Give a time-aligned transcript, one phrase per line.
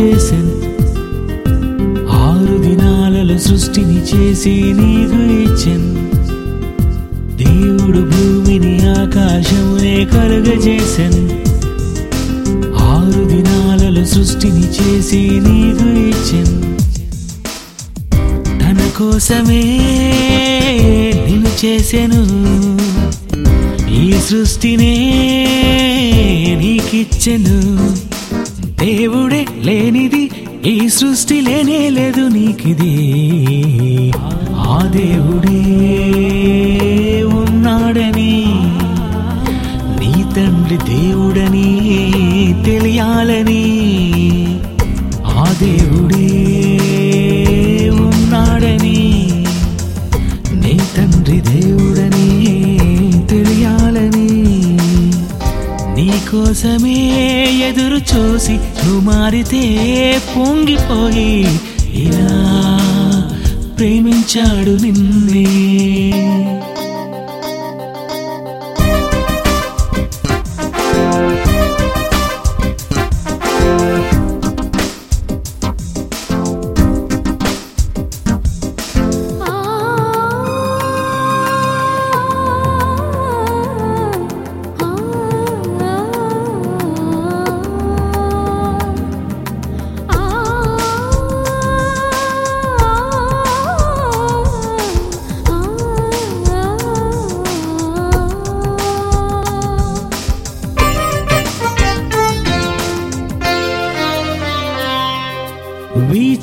[0.00, 0.70] చేశాను.
[2.10, 6.10] ఆరు దినాలలో సృష్టిని చేసి నీకు ఇచ్చాను.
[7.36, 11.40] దేవుడు భూమిని ఆకాశమునే కలుగజేశాను.
[12.78, 16.60] ఆరు దినాలలో సృష్టిని చేసి నీకు ఇచ్చాను.
[18.60, 19.62] తన కోసమే
[21.26, 22.22] నిన్ను చేసెను
[23.90, 24.94] ఈ సృష్టినే
[26.60, 28.09] నీకిచ్చెను.
[28.90, 30.30] దేవుడే లేనిది
[30.66, 32.94] ఈ సృష్టి లేనే లేదు నీకిది.
[34.70, 35.60] ఆ దేవుడే
[58.10, 59.62] చూసి నువ్వు మారితే
[60.36, 61.32] పొంగిపోయి
[62.02, 62.32] ఇలా
[63.76, 65.44] ప్రేమించాడు నిన్నే.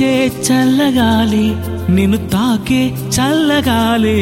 [0.00, 1.46] వీచే చల్లగాలి
[1.92, 2.80] నిన్ను తాకే
[3.16, 4.20] చల్లగాలి.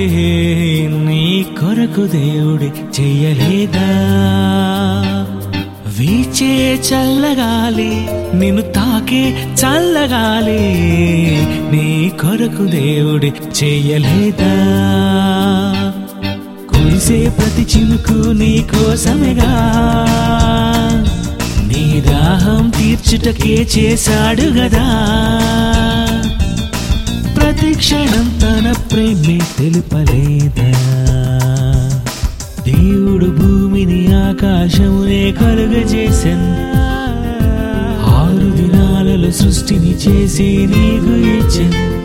[1.06, 3.86] నీ కొరకు దేవుడి చెయ్యలేదా
[5.98, 6.50] వీచే
[6.88, 7.90] చల్లగాలి
[8.38, 9.22] నిన్ను తాకే
[9.62, 10.64] చల్లగాలి.
[11.72, 11.86] నీ
[12.22, 14.52] కొరకు దేవుడి చెయ్యలేదా
[16.70, 19.52] కురిసే ప్రతి చినుకు నీ కోసమేగా?
[21.70, 24.86] నీ దాహం తీర్చుటకే చేశాడు గదా?
[27.58, 30.70] ప్రతి క్షణం తన ప్రేమే తెలుపలేదా?
[32.62, 36.46] దేవుడు భూమిని ఆకాశమునే కలుగజేసన్?
[38.04, 41.97] ఆరు దినాలలో సృష్టిని చేసి నీకు ఇచ్చను?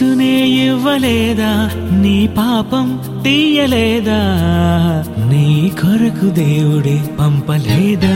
[0.00, 1.70] యేసునే ఇవ్వలేదా?
[1.92, 4.20] నీ పాపం తీయలేదా?
[5.28, 8.14] నీ కొరకు దేవుడే పంపలేదా?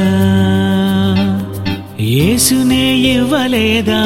[2.01, 4.01] యేసునే ఇవ్వలేదా?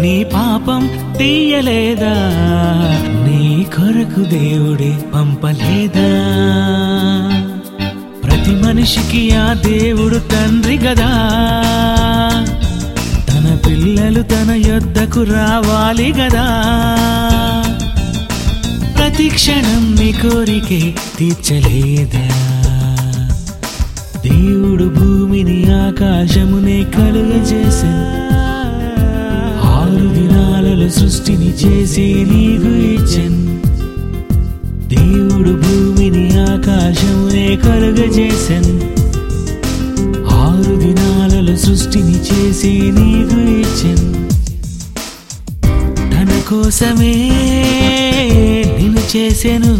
[0.00, 2.14] నీ పాపం తీయలేదా?
[3.26, 6.08] నీ కొరకు దేవుడే పంపలేదా?
[8.24, 11.12] ప్రతి మనిషికి ఆ దేవుడు తండ్రి గదా?
[13.66, 16.46] పిల్లలు తన యొద్దకు రావాలి గదా.
[18.98, 22.28] ప్రతి క్షణం నీ కోరికే తీర్చలేదా.
[24.28, 27.94] దేవుడు భూమిని ఆకాశమునే కలుగజేసే.
[29.64, 33.58] ఆరు దినాలలో సృష్టిని చేసి నీకు ఇచ్చన్.
[34.88, 38.77] దేవుడు భూమిని ఆకాశమునే కలుగజేసన్.
[41.58, 44.28] సృష్టిని చేసి నీకు ఇచ్చెన్.
[46.12, 47.14] తన కోసమే
[48.78, 49.74] నేను చేసెను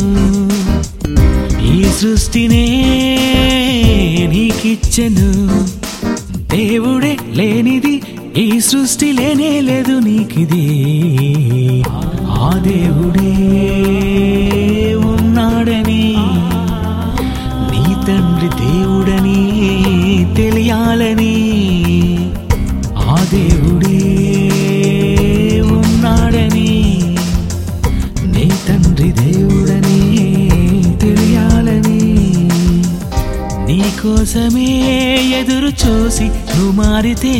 [1.74, 2.64] ఈ సృష్టినే
[4.30, 5.28] నీకిచ్చెను.
[6.56, 8.02] దేవుడే లేనిది
[8.36, 10.66] ఈ సృష్టి లేనే లేదు నీకిది.
[12.28, 13.34] ఆ దేవుడే
[14.94, 16.16] ఉన్నాడని
[17.70, 19.40] నీ తండ్రి దేవుడని
[20.36, 21.47] తెలియాలని
[23.30, 23.98] దేవుడే
[25.70, 26.70] ఉన్నాడని
[28.26, 30.00] నీ తండ్రి దేవుడని
[30.96, 32.02] తెలియాలని
[33.66, 34.68] నీ నీకోసమే
[35.40, 37.34] ఎదురు చూసి నువ్వు మారితే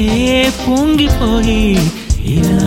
[0.69, 1.63] పొంగిపోయి
[2.31, 2.67] ఇలా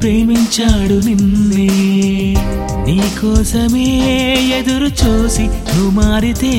[0.00, 1.68] ప్రేమించాడు నిన్నే.
[2.86, 3.88] నీకోసమే
[4.58, 6.52] ఎదురు చూసి నువ్వు మారితే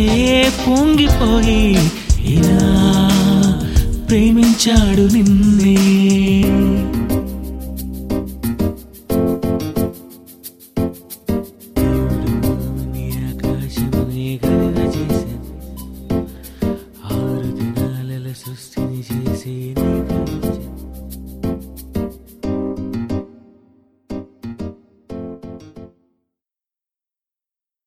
[0.67, 1.63] పొంగిపోయి
[2.33, 2.59] ఇలా
[4.11, 6.00] ప్రేమించాడు నిన్నే.